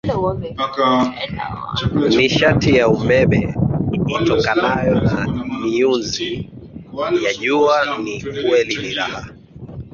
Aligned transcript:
nishati 2.15 2.69
ya 2.77 2.85
umeme 2.97 3.41
itokanayo 4.19 4.95
na 5.05 5.17
miyunzi 5.61 6.29
ya 7.25 7.31
jua 7.41 7.77
ni 8.03 8.15
kweli 8.47 8.75
ni 8.81 8.91
raha 8.97 9.23